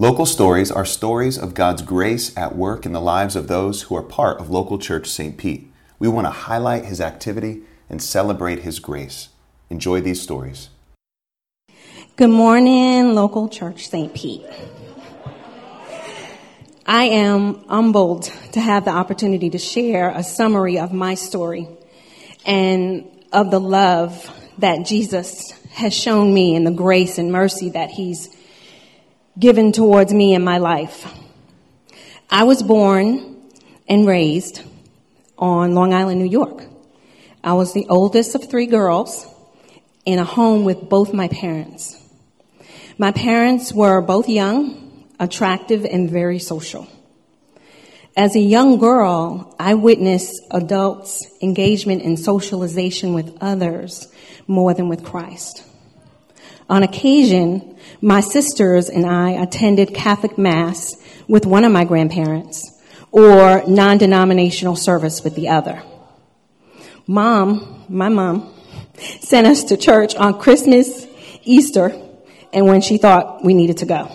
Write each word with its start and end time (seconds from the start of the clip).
Local 0.00 0.26
stories 0.26 0.70
are 0.70 0.84
stories 0.84 1.36
of 1.36 1.54
God's 1.54 1.82
grace 1.82 2.36
at 2.36 2.54
work 2.54 2.86
in 2.86 2.92
the 2.92 3.00
lives 3.00 3.34
of 3.34 3.48
those 3.48 3.82
who 3.82 3.96
are 3.96 4.02
part 4.02 4.38
of 4.38 4.48
local 4.48 4.78
church 4.78 5.08
St. 5.08 5.36
Pete. 5.36 5.72
We 5.98 6.06
want 6.06 6.28
to 6.28 6.30
highlight 6.30 6.84
his 6.84 7.00
activity 7.00 7.62
and 7.90 8.00
celebrate 8.00 8.60
his 8.60 8.78
grace. 8.78 9.30
Enjoy 9.70 10.00
these 10.00 10.22
stories. 10.22 10.68
Good 12.14 12.30
morning, 12.30 13.16
local 13.16 13.48
church 13.48 13.88
St. 13.88 14.14
Pete. 14.14 14.46
I 16.86 17.06
am 17.06 17.66
humbled 17.66 18.30
to 18.52 18.60
have 18.60 18.84
the 18.84 18.92
opportunity 18.92 19.50
to 19.50 19.58
share 19.58 20.10
a 20.10 20.22
summary 20.22 20.78
of 20.78 20.92
my 20.92 21.14
story 21.14 21.66
and 22.46 23.04
of 23.32 23.50
the 23.50 23.58
love 23.58 24.30
that 24.58 24.86
Jesus 24.86 25.50
has 25.72 25.92
shown 25.92 26.32
me 26.32 26.54
and 26.54 26.64
the 26.64 26.70
grace 26.70 27.18
and 27.18 27.32
mercy 27.32 27.70
that 27.70 27.90
he's 27.90 28.37
given 29.38 29.72
towards 29.72 30.12
me 30.12 30.34
in 30.34 30.42
my 30.42 30.58
life. 30.58 31.06
I 32.30 32.44
was 32.44 32.62
born 32.62 33.36
and 33.88 34.06
raised 34.06 34.62
on 35.38 35.74
Long 35.74 35.94
Island, 35.94 36.20
New 36.20 36.28
York. 36.28 36.64
I 37.44 37.52
was 37.52 37.72
the 37.72 37.86
oldest 37.88 38.34
of 38.34 38.48
three 38.50 38.66
girls 38.66 39.26
in 40.04 40.18
a 40.18 40.24
home 40.24 40.64
with 40.64 40.88
both 40.88 41.12
my 41.12 41.28
parents. 41.28 41.96
My 42.98 43.12
parents 43.12 43.72
were 43.72 44.00
both 44.00 44.28
young, 44.28 45.06
attractive, 45.20 45.84
and 45.84 46.10
very 46.10 46.40
social. 46.40 46.88
As 48.16 48.34
a 48.34 48.40
young 48.40 48.78
girl, 48.78 49.54
I 49.60 49.74
witnessed 49.74 50.42
adults' 50.50 51.24
engagement 51.40 52.02
in 52.02 52.16
socialization 52.16 53.14
with 53.14 53.38
others 53.40 54.08
more 54.48 54.74
than 54.74 54.88
with 54.88 55.04
Christ. 55.04 55.62
On 56.68 56.82
occasion, 56.82 57.78
my 58.02 58.20
sisters 58.20 58.90
and 58.90 59.06
I 59.06 59.30
attended 59.30 59.94
Catholic 59.94 60.36
Mass 60.36 60.96
with 61.26 61.46
one 61.46 61.64
of 61.64 61.72
my 61.72 61.84
grandparents 61.84 62.78
or 63.10 63.64
non 63.66 63.96
denominational 63.96 64.76
service 64.76 65.24
with 65.24 65.34
the 65.34 65.48
other. 65.48 65.82
Mom, 67.06 67.86
my 67.88 68.10
mom, 68.10 68.52
sent 69.20 69.46
us 69.46 69.64
to 69.64 69.78
church 69.78 70.14
on 70.14 70.38
Christmas, 70.38 71.06
Easter, 71.42 71.98
and 72.52 72.66
when 72.66 72.82
she 72.82 72.98
thought 72.98 73.42
we 73.42 73.54
needed 73.54 73.78
to 73.78 73.86
go. 73.86 74.12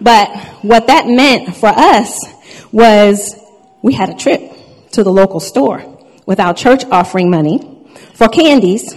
But 0.00 0.28
what 0.62 0.86
that 0.86 1.08
meant 1.08 1.56
for 1.56 1.68
us 1.68 2.18
was 2.70 3.34
we 3.82 3.94
had 3.94 4.10
a 4.10 4.14
trip 4.14 4.40
to 4.92 5.02
the 5.02 5.10
local 5.10 5.40
store 5.40 5.98
with 6.24 6.38
our 6.38 6.54
church 6.54 6.84
offering 6.84 7.30
money 7.30 7.84
for 8.14 8.28
candies 8.28 8.94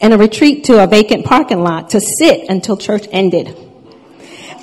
and 0.00 0.12
a 0.12 0.18
retreat 0.18 0.64
to 0.64 0.82
a 0.82 0.86
vacant 0.86 1.24
parking 1.24 1.62
lot 1.62 1.90
to 1.90 2.00
sit 2.00 2.48
until 2.48 2.76
church 2.76 3.06
ended. 3.12 3.56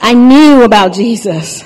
I 0.02 0.14
knew 0.14 0.64
about 0.64 0.94
Jesus, 0.94 1.64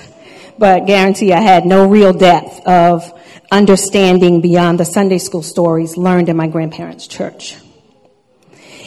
but 0.57 0.85
guarantee 0.85 1.33
I 1.33 1.39
had 1.39 1.65
no 1.65 1.87
real 1.87 2.13
depth 2.13 2.65
of 2.65 3.11
understanding 3.51 4.41
beyond 4.41 4.79
the 4.79 4.85
Sunday 4.85 5.19
school 5.19 5.43
stories 5.43 5.97
learned 5.97 6.29
in 6.29 6.35
my 6.35 6.47
grandparents' 6.47 7.07
church. 7.07 7.55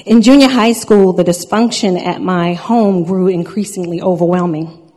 In 0.04 0.22
junior 0.22 0.48
high 0.48 0.72
school, 0.72 1.12
the 1.12 1.24
dysfunction 1.24 2.00
at 2.00 2.20
my 2.20 2.54
home 2.54 3.04
grew 3.04 3.28
increasingly 3.28 4.00
overwhelming. 4.00 4.92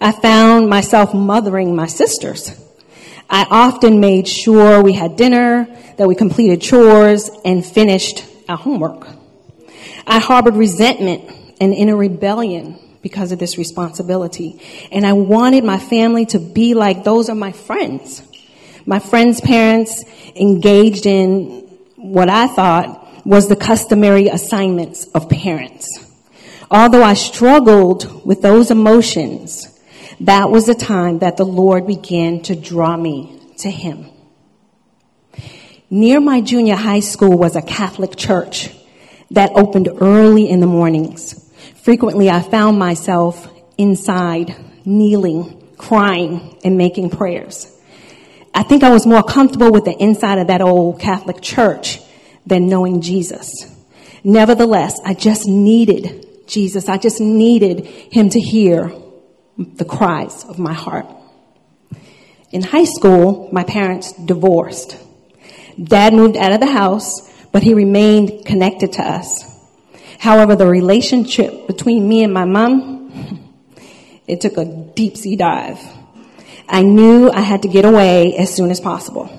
I 0.00 0.12
found 0.12 0.68
myself 0.68 1.14
mothering 1.14 1.74
my 1.74 1.86
sisters. 1.86 2.58
I 3.28 3.46
often 3.50 4.00
made 4.00 4.26
sure 4.26 4.82
we 4.82 4.92
had 4.92 5.16
dinner, 5.16 5.66
that 5.96 6.08
we 6.08 6.14
completed 6.14 6.60
chores, 6.60 7.30
and 7.44 7.64
finished 7.64 8.24
homework. 8.56 9.08
I 10.06 10.18
harbored 10.18 10.56
resentment 10.56 11.56
and 11.60 11.74
inner 11.74 11.96
rebellion 11.96 12.78
because 13.02 13.32
of 13.32 13.38
this 13.38 13.58
responsibility. 13.58 14.60
And 14.92 15.06
I 15.06 15.12
wanted 15.14 15.64
my 15.64 15.78
family 15.78 16.26
to 16.26 16.38
be 16.38 16.74
like 16.74 17.04
those 17.04 17.28
of 17.28 17.36
my 17.36 17.52
friends. 17.52 18.22
My 18.86 18.98
friends' 18.98 19.40
parents 19.40 20.04
engaged 20.34 21.06
in 21.06 21.68
what 21.96 22.28
I 22.28 22.46
thought 22.46 23.26
was 23.26 23.48
the 23.48 23.56
customary 23.56 24.28
assignments 24.28 25.04
of 25.08 25.28
parents. 25.28 26.06
Although 26.70 27.02
I 27.02 27.14
struggled 27.14 28.24
with 28.24 28.42
those 28.42 28.70
emotions, 28.70 29.66
that 30.20 30.50
was 30.50 30.66
the 30.66 30.74
time 30.74 31.18
that 31.18 31.36
the 31.36 31.44
Lord 31.44 31.86
began 31.86 32.42
to 32.42 32.54
draw 32.54 32.96
me 32.96 33.40
to 33.58 33.70
Him. 33.70 34.06
Near 35.92 36.20
my 36.20 36.40
junior 36.40 36.76
high 36.76 37.00
school 37.00 37.36
was 37.36 37.56
a 37.56 37.62
Catholic 37.62 38.14
church 38.14 38.70
that 39.32 39.50
opened 39.56 39.88
early 40.00 40.48
in 40.48 40.60
the 40.60 40.66
mornings. 40.68 41.52
Frequently, 41.82 42.30
I 42.30 42.42
found 42.42 42.78
myself 42.78 43.52
inside, 43.76 44.54
kneeling, 44.84 45.74
crying, 45.76 46.56
and 46.62 46.78
making 46.78 47.10
prayers. 47.10 47.76
I 48.54 48.62
think 48.62 48.84
I 48.84 48.90
was 48.90 49.04
more 49.04 49.24
comfortable 49.24 49.72
with 49.72 49.84
the 49.84 50.00
inside 50.00 50.38
of 50.38 50.46
that 50.46 50.60
old 50.60 51.00
Catholic 51.00 51.40
church 51.40 51.98
than 52.46 52.68
knowing 52.68 53.00
Jesus. 53.00 53.66
Nevertheless, 54.22 55.00
I 55.04 55.14
just 55.14 55.48
needed 55.48 56.46
Jesus. 56.46 56.88
I 56.88 56.98
just 56.98 57.20
needed 57.20 57.84
him 57.84 58.30
to 58.30 58.38
hear 58.38 58.92
the 59.58 59.84
cries 59.84 60.44
of 60.44 60.56
my 60.56 60.72
heart. 60.72 61.06
In 62.52 62.62
high 62.62 62.84
school, 62.84 63.48
my 63.50 63.64
parents 63.64 64.12
divorced. 64.12 64.96
Dad 65.82 66.14
moved 66.14 66.36
out 66.36 66.52
of 66.52 66.60
the 66.60 66.66
house 66.66 67.30
but 67.52 67.62
he 67.62 67.74
remained 67.74 68.44
connected 68.44 68.92
to 68.94 69.02
us. 69.02 69.44
However, 70.18 70.54
the 70.54 70.66
relationship 70.66 71.66
between 71.66 72.08
me 72.08 72.22
and 72.22 72.32
my 72.32 72.44
mom, 72.44 73.72
it 74.26 74.40
took 74.40 74.56
a 74.56 74.64
deep 74.64 75.16
sea 75.16 75.36
dive. 75.36 75.80
I 76.68 76.82
knew 76.82 77.30
I 77.30 77.40
had 77.40 77.62
to 77.62 77.68
get 77.68 77.84
away 77.84 78.36
as 78.36 78.54
soon 78.54 78.70
as 78.70 78.80
possible. 78.80 79.36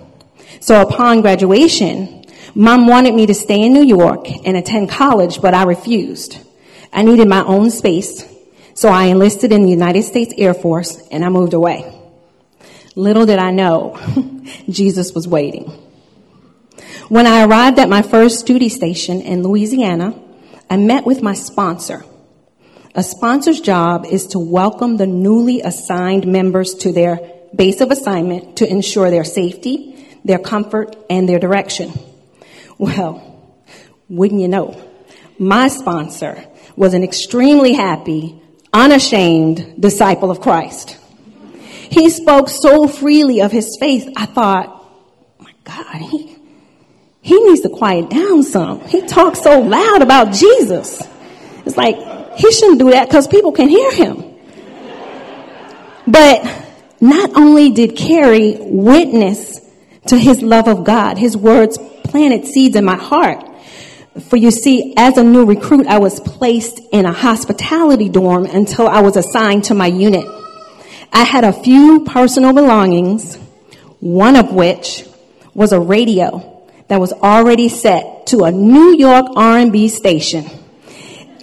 So 0.59 0.81
upon 0.81 1.21
graduation, 1.21 2.25
mom 2.53 2.87
wanted 2.87 3.13
me 3.13 3.25
to 3.27 3.33
stay 3.33 3.61
in 3.61 3.73
New 3.73 3.83
York 3.83 4.27
and 4.45 4.57
attend 4.57 4.89
college, 4.89 5.41
but 5.41 5.53
I 5.53 5.63
refused. 5.63 6.39
I 6.91 7.03
needed 7.03 7.27
my 7.29 7.43
own 7.45 7.71
space, 7.71 8.27
so 8.73 8.89
I 8.89 9.05
enlisted 9.05 9.53
in 9.53 9.63
the 9.63 9.69
United 9.69 10.03
States 10.03 10.33
Air 10.37 10.53
Force 10.53 11.07
and 11.09 11.23
I 11.23 11.29
moved 11.29 11.53
away. 11.53 11.97
Little 12.95 13.25
did 13.25 13.39
I 13.39 13.51
know, 13.51 13.97
Jesus 14.69 15.13
was 15.13 15.25
waiting. 15.25 15.71
When 17.11 17.27
I 17.27 17.43
arrived 17.43 17.77
at 17.77 17.89
my 17.89 18.03
first 18.03 18.45
duty 18.45 18.69
station 18.69 19.19
in 19.19 19.43
Louisiana, 19.43 20.17
I 20.69 20.77
met 20.77 21.05
with 21.05 21.21
my 21.21 21.33
sponsor. 21.33 22.05
A 22.95 23.03
sponsor's 23.03 23.59
job 23.59 24.05
is 24.05 24.27
to 24.27 24.39
welcome 24.39 24.95
the 24.95 25.07
newly 25.07 25.59
assigned 25.59 26.25
members 26.25 26.73
to 26.75 26.93
their 26.93 27.19
base 27.53 27.81
of 27.81 27.91
assignment 27.91 28.55
to 28.59 28.65
ensure 28.65 29.11
their 29.11 29.25
safety, 29.25 30.07
their 30.23 30.39
comfort, 30.39 30.95
and 31.09 31.27
their 31.27 31.37
direction. 31.37 31.91
Well, 32.77 33.21
wouldn't 34.07 34.39
you 34.39 34.47
know, 34.47 34.81
my 35.37 35.67
sponsor 35.67 36.41
was 36.77 36.93
an 36.93 37.03
extremely 37.03 37.73
happy, 37.73 38.41
unashamed 38.71 39.81
disciple 39.81 40.31
of 40.31 40.39
Christ. 40.39 40.97
He 41.89 42.09
spoke 42.09 42.47
so 42.47 42.87
freely 42.87 43.41
of 43.41 43.51
his 43.51 43.75
faith, 43.81 44.07
I 44.15 44.27
thought, 44.27 44.89
my 45.39 45.51
God, 45.65 45.97
he, 46.03 46.30
he 47.21 47.39
needs 47.43 47.61
to 47.61 47.69
quiet 47.69 48.09
down 48.09 48.43
some. 48.43 48.81
He 48.81 49.05
talks 49.05 49.41
so 49.41 49.59
loud 49.61 50.01
about 50.01 50.33
Jesus. 50.33 51.01
It's 51.65 51.77
like 51.77 51.95
he 52.35 52.51
shouldn't 52.51 52.79
do 52.79 52.91
that 52.91 53.07
because 53.07 53.27
people 53.27 53.51
can 53.51 53.69
hear 53.69 53.91
him. 53.91 54.35
But 56.07 56.43
not 56.99 57.35
only 57.35 57.69
did 57.69 57.95
Carrie 57.95 58.57
witness 58.59 59.59
to 60.07 60.17
his 60.17 60.41
love 60.41 60.67
of 60.67 60.83
God, 60.83 61.17
his 61.19 61.37
words 61.37 61.77
planted 62.03 62.47
seeds 62.47 62.75
in 62.75 62.83
my 62.83 62.95
heart. 62.95 63.45
For 64.29 64.35
you 64.35 64.51
see, 64.51 64.93
as 64.97 65.17
a 65.17 65.23
new 65.23 65.45
recruit, 65.45 65.87
I 65.87 65.99
was 65.99 66.19
placed 66.19 66.81
in 66.91 67.05
a 67.05 67.13
hospitality 67.13 68.09
dorm 68.09 68.45
until 68.45 68.87
I 68.87 69.01
was 69.01 69.15
assigned 69.15 69.65
to 69.65 69.73
my 69.75 69.87
unit. 69.87 70.25
I 71.13 71.23
had 71.23 71.43
a 71.43 71.53
few 71.53 72.03
personal 72.03 72.51
belongings, 72.51 73.37
one 73.99 74.35
of 74.35 74.51
which 74.51 75.05
was 75.53 75.71
a 75.71 75.79
radio 75.79 76.50
that 76.91 76.99
was 76.99 77.13
already 77.13 77.69
set 77.69 78.27
to 78.27 78.43
a 78.43 78.51
New 78.51 78.97
York 78.97 79.27
R&B 79.37 79.87
station. 79.87 80.43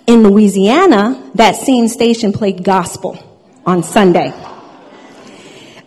In 0.06 0.22
Louisiana, 0.22 1.32
that 1.36 1.56
same 1.56 1.88
station 1.88 2.34
played 2.34 2.62
gospel 2.62 3.18
on 3.64 3.82
Sunday. 3.82 4.30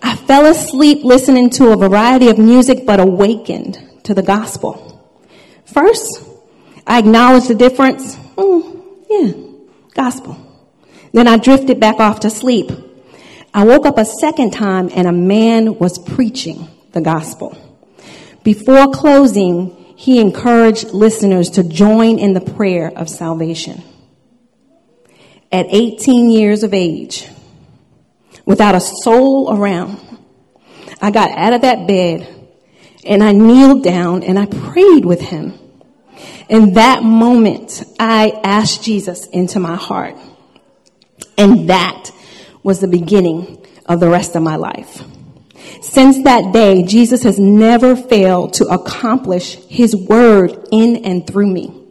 I 0.01 0.15
fell 0.15 0.47
asleep 0.47 1.03
listening 1.03 1.51
to 1.51 1.73
a 1.73 1.77
variety 1.77 2.29
of 2.29 2.39
music 2.39 2.87
but 2.87 2.99
awakened 2.99 3.77
to 4.01 4.15
the 4.15 4.23
gospel. 4.23 4.99
First, 5.65 6.23
I 6.87 6.97
acknowledged 6.97 7.47
the 7.47 7.53
difference. 7.53 8.15
Mm, 8.15 8.83
yeah, 9.11 9.31
gospel. 9.93 10.37
Then 11.13 11.27
I 11.27 11.37
drifted 11.37 11.79
back 11.79 11.99
off 11.99 12.21
to 12.21 12.31
sleep. 12.31 12.71
I 13.53 13.63
woke 13.65 13.85
up 13.85 13.99
a 13.99 14.05
second 14.05 14.53
time 14.53 14.89
and 14.95 15.07
a 15.07 15.11
man 15.11 15.77
was 15.77 15.99
preaching 15.99 16.67
the 16.93 17.01
gospel. 17.01 17.70
Before 18.43 18.91
closing, 18.91 19.75
he 19.95 20.19
encouraged 20.19 20.91
listeners 20.91 21.51
to 21.51 21.63
join 21.63 22.17
in 22.17 22.33
the 22.33 22.41
prayer 22.41 22.91
of 22.95 23.09
salvation. 23.09 23.83
At 25.51 25.67
18 25.69 26.31
years 26.31 26.63
of 26.63 26.73
age, 26.73 27.27
without 28.45 28.73
a 28.73 28.79
soul 28.79 29.53
around, 29.55 29.99
I 31.01 31.11
got 31.11 31.37
out 31.37 31.53
of 31.53 31.61
that 31.61 31.87
bed 31.87 32.27
and 33.05 33.23
I 33.23 33.31
kneeled 33.31 33.83
down 33.83 34.23
and 34.23 34.39
I 34.39 34.45
prayed 34.45 35.05
with 35.05 35.21
him. 35.21 35.57
In 36.49 36.73
that 36.73 37.03
moment, 37.03 37.83
I 37.99 38.39
asked 38.43 38.83
Jesus 38.83 39.25
into 39.27 39.59
my 39.59 39.75
heart. 39.75 40.15
And 41.37 41.69
that 41.69 42.11
was 42.63 42.79
the 42.79 42.87
beginning 42.87 43.65
of 43.85 43.99
the 43.99 44.09
rest 44.09 44.35
of 44.35 44.43
my 44.43 44.55
life. 44.55 45.03
Since 45.81 46.23
that 46.23 46.51
day, 46.53 46.83
Jesus 46.83 47.23
has 47.23 47.39
never 47.39 47.95
failed 47.95 48.53
to 48.55 48.65
accomplish 48.65 49.55
his 49.67 49.95
word 49.95 50.67
in 50.71 51.05
and 51.05 51.25
through 51.25 51.47
me. 51.47 51.81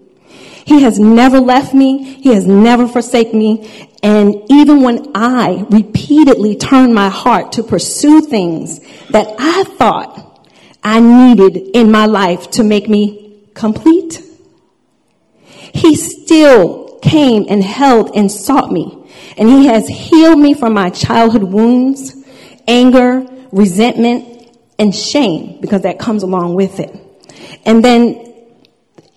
He 0.65 0.83
has 0.83 1.01
never 1.01 1.41
left 1.41 1.75
me. 1.75 2.15
He 2.15 2.33
has 2.35 2.47
never 2.47 2.87
forsaken 2.87 3.39
me. 3.39 3.89
And 4.03 4.35
even 4.49 4.83
when 4.83 5.11
I 5.15 5.67
repeatedly 5.69 6.57
turned 6.57 6.95
my 6.95 7.09
heart 7.09 7.53
to 7.53 7.63
pursue 7.63 8.21
things 8.21 8.81
that 9.09 9.35
I 9.39 9.65
thought 9.65 10.49
I 10.83 11.01
needed 11.01 11.57
in 11.75 11.91
my 11.91 12.07
life 12.07 12.53
to 12.53 12.63
make 12.63 12.89
me 12.89 13.43
complete, 13.55 14.23
he 15.75 15.97
still 15.97 16.99
came 17.01 17.47
and 17.49 17.63
held 17.63 18.15
and 18.15 18.31
sought 18.31 18.71
me. 18.71 18.97
And 19.37 19.49
he 19.49 19.67
has 19.67 19.89
healed 19.89 20.39
me 20.39 20.55
from 20.55 20.75
my 20.75 20.91
childhood 20.91 21.43
wounds, 21.45 22.15
anger, 22.69 23.27
resentment, 23.53 24.49
and 24.79 24.95
shame, 24.95 25.61
because 25.61 25.83
that 25.83 25.99
comes 25.99 26.23
along 26.23 26.55
with 26.55 26.81
it. 26.81 26.91
And 27.67 27.85
then 27.85 28.31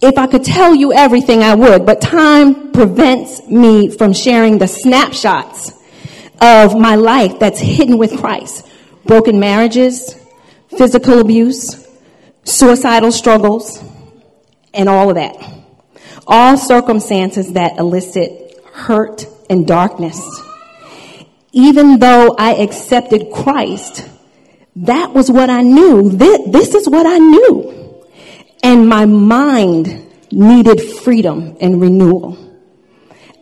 if 0.02 0.18
I 0.18 0.28
could 0.28 0.44
tell 0.44 0.76
you 0.76 0.92
everything, 0.92 1.42
I 1.44 1.56
would, 1.56 1.86
but 1.86 2.02
time 2.02 2.74
prevents 2.74 3.48
me 3.48 3.90
from 3.90 4.12
sharing 4.12 4.58
the 4.58 4.68
snapshots 4.68 5.72
of 6.42 6.78
my 6.78 6.96
life 6.96 7.40
that's 7.40 7.60
hidden 7.60 7.98
with 7.98 8.20
Christ. 8.20 8.68
Broken 9.06 9.40
marriages, 9.40 10.14
physical 10.78 11.20
abuse, 11.20 11.88
suicidal 12.44 13.14
struggles, 13.14 13.82
and 14.74 14.90
all 14.90 15.10
of 15.10 15.16
that. 15.16 15.38
All 16.28 16.58
circumstances 16.58 17.54
that 17.54 17.78
elicit 17.78 18.60
hurt 18.74 19.26
and 19.50 19.66
darkness. 19.66 20.22
Even 21.54 22.00
though 22.00 22.36
I 22.38 22.56
accepted 22.56 23.32
Christ, 23.32 24.10
that 24.76 25.14
was 25.14 25.30
what 25.30 25.50
I 25.50 25.62
knew. 25.62 26.10
This, 26.10 26.74
is 26.74 26.90
what 26.90 27.06
I 27.06 27.18
knew. 27.18 28.04
And 28.64 28.88
my 28.88 29.06
mind 29.06 30.10
needed 30.32 30.82
freedom 30.82 31.58
and 31.62 31.80
renewal. 31.80 32.38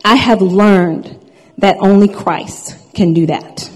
I 0.04 0.16
have 0.16 0.42
learned 0.42 1.18
that 1.58 1.76
only 1.78 2.08
Christ 2.08 2.76
can 2.94 3.14
do 3.14 3.26
that. 3.26 3.70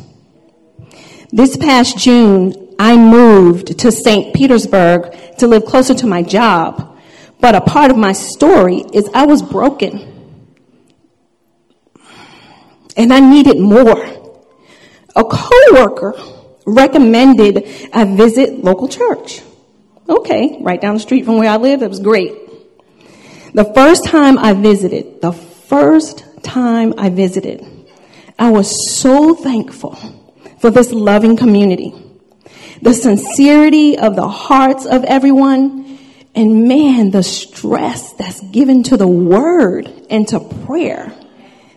This 1.33 1.57
past 1.57 1.99
June, 1.99 2.75
I 2.79 2.97
moved 2.97 3.79
to 3.79 3.91
St. 3.91 4.35
Petersburg 4.35 5.15
to 5.39 5.47
live 5.47 5.65
closer 5.65 5.95
to 5.95 6.07
my 6.07 6.23
job. 6.23 6.99
But 7.41 7.55
a 7.55 7.61
part 7.61 7.91
of 7.91 7.97
my 7.97 8.13
story 8.13 8.85
is 8.93 9.09
I 9.15 9.27
was 9.27 9.43
broken. 9.43 10.13
And 12.97 13.13
I 13.13 13.21
needed 13.21 13.59
more. 13.59 14.05
A 15.15 15.25
coworker 15.25 16.15
recommended 16.67 17.65
I 17.93 18.05
visit 18.05 18.63
local 18.63 18.89
church. 18.89 19.43
Okay, 20.09 20.59
right 20.61 20.81
down 20.81 20.95
the 20.95 21.01
street 21.01 21.25
from 21.25 21.39
where 21.39 21.51
I 21.51 21.57
live. 21.57 21.83
It 21.83 21.89
was 21.89 22.01
great. 22.01 22.35
The 23.55 23.65
first 23.65 24.05
time 24.05 24.39
I 24.39 24.53
visited, 24.53 25.21
the 25.23 25.33
first 25.33 26.25
time 26.43 26.95
I 26.99 27.09
visited, 27.09 27.67
I 28.39 28.51
was 28.51 28.99
so 28.99 29.35
thankful 29.35 29.99
for 30.61 30.71
this 30.71 30.93
loving 30.93 31.37
community. 31.37 31.95
The 32.83 32.93
sincerity 32.93 33.99
of 33.99 34.15
the 34.15 34.29
hearts 34.29 34.85
of 34.85 35.05
everyone, 35.05 35.99
and 36.35 36.69
man, 36.69 37.11
the 37.11 37.23
stress 37.23 38.13
that's 38.13 38.41
given 38.51 38.83
to 38.85 38.97
the 38.97 39.09
word 39.09 39.91
and 40.11 40.29
to 40.29 40.41
prayer. 40.67 41.13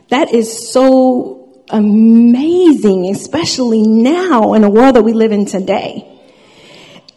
That 0.10 0.34
is 0.34 0.72
so 0.72 1.39
amazing, 1.70 3.10
especially 3.10 3.84
now 3.84 4.54
in 4.54 4.62
the 4.62 4.70
world 4.70 4.96
that 4.96 5.04
we 5.04 5.14
live 5.14 5.32
in 5.32 5.46
today. 5.46 6.06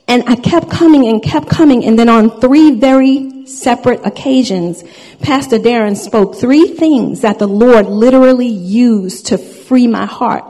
And 0.09 0.25
I 0.27 0.37
kept 0.37 0.71
coming 0.71 1.07
and 1.07 1.23
kept 1.23 1.49
coming. 1.49 1.85
And 1.85 1.99
then 1.99 2.09
on 2.09 2.41
three 2.41 2.73
very 2.73 3.47
separate 3.47 4.05
occasions, 4.05 4.85
Pastor 5.21 5.59
Darren 5.59 5.97
spoke 5.97 6.37
three 6.37 6.69
things 6.69 7.23
that 7.23 7.39
the 7.39 7.47
Lord 7.47 7.87
literally 7.87 8.49
used 8.49 9.27
to 9.27 9.39
free 9.39 9.87
my 9.87 10.07
heart. 10.07 10.45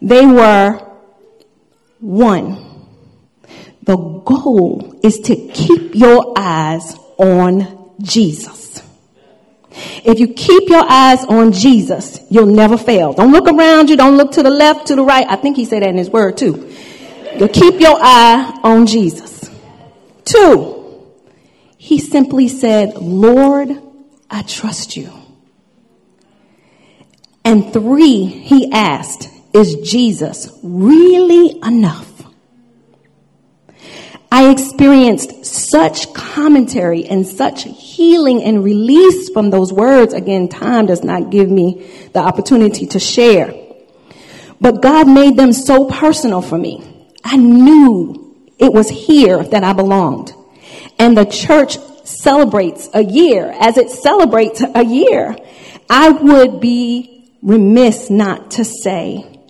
They 0.00 0.26
were 0.26 0.78
one, 2.00 2.58
the 3.84 3.96
goal 3.96 4.98
is 5.02 5.20
to 5.20 5.36
keep 5.36 5.94
your 5.94 6.34
eyes 6.36 6.96
on 7.18 7.92
Jesus. 8.00 8.82
If 10.04 10.18
you 10.18 10.28
keep 10.28 10.68
your 10.68 10.84
eyes 10.88 11.24
on 11.24 11.52
Jesus, 11.52 12.20
you'll 12.28 12.46
never 12.46 12.76
fail. 12.76 13.12
Don't 13.12 13.30
look 13.30 13.46
around 13.46 13.88
you. 13.88 13.96
Don't 13.96 14.16
look 14.16 14.32
to 14.32 14.42
the 14.42 14.50
left, 14.50 14.88
to 14.88 14.96
the 14.96 15.04
right. 15.04 15.26
I 15.28 15.36
think 15.36 15.56
he 15.56 15.64
said 15.64 15.82
that 15.82 15.88
in 15.88 15.96
his 15.96 16.10
word 16.10 16.36
too. 16.36 16.74
You 17.38 17.48
keep 17.48 17.80
your 17.80 17.96
eye 18.00 18.60
on 18.64 18.86
Jesus. 18.86 19.50
Two, 20.24 21.06
he 21.78 21.98
simply 21.98 22.48
said, 22.48 22.94
Lord, 22.96 23.70
I 24.30 24.42
trust 24.42 24.96
you. 24.96 25.12
And 27.44 27.72
three, 27.72 28.24
he 28.24 28.70
asked, 28.72 29.28
is 29.52 29.74
Jesus 29.90 30.50
really 30.62 31.58
enough? 31.62 32.08
I 34.30 34.50
experienced 34.50 35.44
such 35.44 36.14
commentary 36.14 37.04
and 37.04 37.26
such 37.26 37.66
healing 38.02 38.42
and 38.42 38.64
release 38.64 39.30
from 39.30 39.50
those 39.50 39.72
words. 39.72 40.12
Again, 40.12 40.48
time 40.48 40.86
does 40.86 41.04
not 41.04 41.30
give 41.30 41.48
me 41.48 41.88
the 42.12 42.18
opportunity 42.18 42.86
to 42.86 42.98
share. 42.98 43.54
But 44.60 44.82
God 44.82 45.08
made 45.08 45.36
them 45.36 45.52
so 45.52 45.86
personal 45.86 46.42
for 46.42 46.58
me. 46.58 46.74
I 47.24 47.36
knew 47.36 48.34
it 48.58 48.72
was 48.72 48.88
here 48.88 49.42
that 49.44 49.62
I 49.62 49.72
belonged. 49.72 50.32
And 50.98 51.16
the 51.16 51.24
church 51.24 51.78
celebrates 52.04 52.88
a 52.92 53.04
year. 53.04 53.54
As 53.60 53.76
it 53.76 53.90
celebrates 53.90 54.62
a 54.74 54.84
year, 54.84 55.36
I 55.88 56.10
would 56.10 56.60
be 56.60 57.30
remiss 57.42 58.10
not 58.10 58.52
to 58.52 58.64
say, 58.64 59.40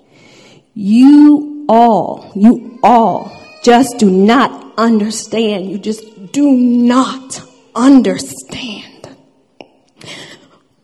you 0.75 1.64
all, 1.68 2.32
you 2.35 2.78
all 2.82 3.38
just 3.62 3.99
do 3.99 4.11
not 4.11 4.75
understand. 4.76 5.71
You 5.71 5.78
just 5.78 6.32
do 6.32 6.50
not 6.52 7.42
understand 7.75 9.17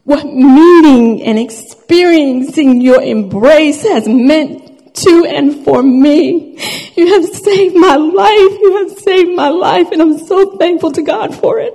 what 0.05 0.25
meeting 0.25 1.23
and 1.23 1.39
experiencing 1.39 2.81
your 2.81 3.03
embrace 3.03 3.83
has 3.83 4.09
meant 4.09 4.95
to 4.95 5.25
and 5.27 5.65
for 5.65 5.83
me. 5.83 6.59
You 6.97 7.07
have 7.15 7.25
saved 7.27 7.77
my 7.77 7.97
life. 7.97 8.59
You 8.61 8.77
have 8.79 8.99
saved 8.99 9.37
my 9.37 9.49
life 9.49 9.91
and 9.93 10.01
I'm 10.01 10.19
so 10.19 10.57
thankful 10.57 10.93
to 10.93 11.03
God 11.03 11.35
for 11.35 11.59
it. 11.61 11.75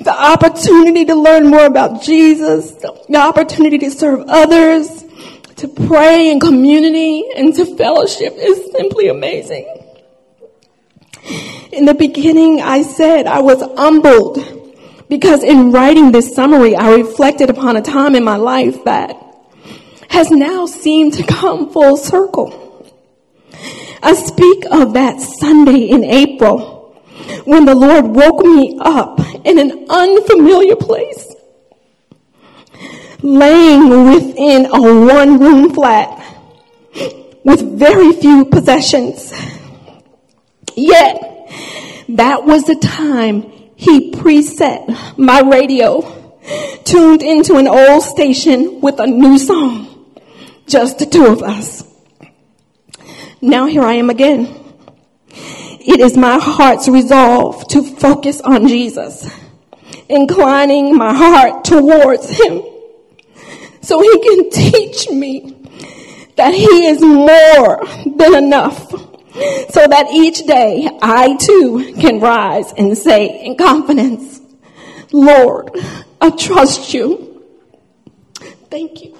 The 0.00 0.14
opportunity 0.14 1.04
to 1.06 1.14
learn 1.14 1.48
more 1.48 1.66
about 1.66 2.02
Jesus, 2.02 2.72
the 2.72 3.16
opportunity 3.16 3.78
to 3.78 3.90
serve 3.90 4.24
others, 4.28 5.04
to 5.56 5.68
pray 5.68 6.30
in 6.30 6.38
community 6.38 7.28
and 7.36 7.54
to 7.56 7.76
fellowship 7.76 8.34
is 8.36 8.70
simply 8.70 9.08
amazing. 9.08 9.66
In 11.78 11.84
the 11.84 11.94
beginning, 11.94 12.60
I 12.60 12.82
said 12.82 13.28
I 13.28 13.40
was 13.40 13.62
humbled 13.76 14.36
because 15.08 15.44
in 15.44 15.70
writing 15.70 16.10
this 16.10 16.34
summary, 16.34 16.74
I 16.74 16.96
reflected 16.96 17.50
upon 17.50 17.76
a 17.76 17.82
time 17.82 18.16
in 18.16 18.24
my 18.24 18.34
life 18.34 18.82
that 18.82 19.14
has 20.10 20.32
now 20.32 20.66
seemed 20.66 21.14
to 21.14 21.22
come 21.22 21.72
full 21.72 21.96
circle. 21.96 22.84
I 24.02 24.14
speak 24.14 24.64
of 24.72 24.94
that 24.94 25.20
Sunday 25.20 25.84
in 25.90 26.02
April 26.02 27.00
when 27.44 27.64
the 27.64 27.76
Lord 27.76 28.06
woke 28.06 28.44
me 28.44 28.76
up 28.80 29.20
in 29.46 29.60
an 29.60 29.86
unfamiliar 29.88 30.74
place, 30.74 31.32
laying 33.22 34.10
within 34.10 34.66
a 34.66 34.80
one 35.06 35.38
room 35.38 35.72
flat 35.72 36.08
with 37.44 37.78
very 37.78 38.14
few 38.14 38.46
possessions 38.46 39.32
Yet, 40.78 41.27
that 42.08 42.44
was 42.44 42.64
the 42.64 42.76
time 42.76 43.42
he 43.76 44.10
preset 44.10 45.18
my 45.18 45.40
radio, 45.40 46.02
tuned 46.84 47.22
into 47.22 47.56
an 47.56 47.68
old 47.68 48.02
station 48.02 48.80
with 48.80 48.98
a 48.98 49.06
new 49.06 49.38
song. 49.38 50.14
Just 50.66 50.98
the 50.98 51.06
two 51.06 51.26
of 51.26 51.42
us. 51.42 51.84
Now 53.40 53.66
here 53.66 53.82
I 53.82 53.94
am 53.94 54.10
again. 54.10 54.64
It 55.30 56.00
is 56.00 56.16
my 56.16 56.38
heart's 56.38 56.88
resolve 56.88 57.66
to 57.68 57.82
focus 57.82 58.40
on 58.40 58.68
Jesus, 58.68 59.30
inclining 60.08 60.96
my 60.96 61.14
heart 61.14 61.64
towards 61.64 62.28
him 62.28 62.62
so 63.80 64.02
he 64.02 64.20
can 64.20 64.50
teach 64.50 65.08
me 65.08 65.58
that 66.38 66.54
He 66.54 66.86
is 66.86 67.02
more 67.02 67.84
than 68.16 68.44
enough 68.44 68.92
so 69.70 69.86
that 69.86 70.06
each 70.12 70.46
day 70.46 70.88
I 71.00 71.36
too 71.36 71.94
can 72.00 72.20
rise 72.20 72.72
and 72.72 72.96
say 72.98 73.44
in 73.44 73.56
confidence, 73.56 74.40
Lord, 75.12 75.70
I 76.20 76.30
trust 76.30 76.92
you. 76.92 77.44
Thank 78.70 79.04
you. 79.04 79.14